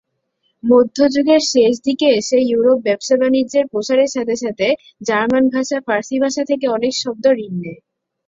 মধ্যযুগের 0.63 1.41
শেষ 1.51 1.73
দিকে 1.87 2.07
এসে 2.19 2.37
ইউরোপে 2.43 2.85
ব্যবসা-বাণিজ্যের 2.87 3.65
প্রসারের 3.71 4.09
সাথে 4.15 4.35
সাথে 4.43 4.67
জার্মান 5.07 5.43
ভাষা 5.53 5.77
ফরাসি 5.85 6.15
ভাষা 6.23 6.43
থেকে 6.49 6.65
অনেক 6.69 6.93
শব্দ 7.01 7.25
ঋণ 7.39 7.53
নেয়। 7.63 7.79